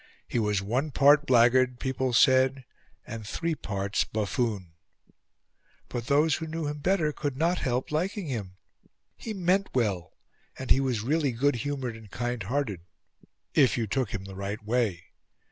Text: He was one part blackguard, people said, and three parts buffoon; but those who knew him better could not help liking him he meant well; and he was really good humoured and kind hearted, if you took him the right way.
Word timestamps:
He 0.27 0.39
was 0.39 0.63
one 0.63 0.89
part 0.89 1.27
blackguard, 1.27 1.79
people 1.79 2.11
said, 2.11 2.65
and 3.05 3.23
three 3.27 3.53
parts 3.53 4.03
buffoon; 4.03 4.73
but 5.89 6.07
those 6.07 6.37
who 6.37 6.47
knew 6.47 6.65
him 6.65 6.79
better 6.79 7.11
could 7.13 7.37
not 7.37 7.59
help 7.59 7.91
liking 7.91 8.25
him 8.25 8.57
he 9.15 9.31
meant 9.35 9.69
well; 9.75 10.17
and 10.57 10.71
he 10.71 10.79
was 10.79 11.01
really 11.03 11.33
good 11.33 11.57
humoured 11.57 11.95
and 11.95 12.09
kind 12.09 12.41
hearted, 12.41 12.81
if 13.53 13.77
you 13.77 13.85
took 13.85 14.09
him 14.09 14.25
the 14.25 14.33
right 14.33 14.65
way. 14.65 15.03